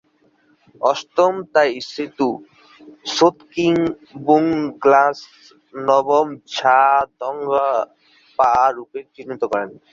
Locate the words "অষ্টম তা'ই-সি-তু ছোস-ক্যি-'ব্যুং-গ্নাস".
0.81-5.19